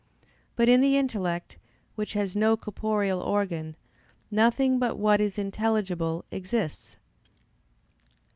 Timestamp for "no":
2.35-2.57